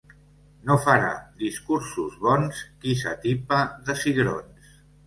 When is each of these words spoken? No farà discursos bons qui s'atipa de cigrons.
No 0.69 0.77
farà 0.85 1.11
discursos 1.43 2.17
bons 2.27 2.65
qui 2.81 2.99
s'atipa 3.05 3.65
de 3.91 4.03
cigrons. 4.07 4.79